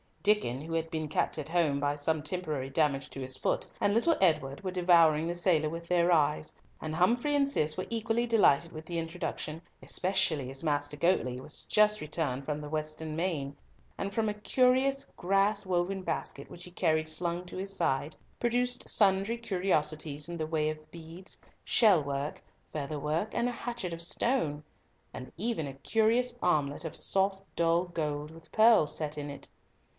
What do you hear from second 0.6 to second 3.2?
who had been kept at home by some temporary damage to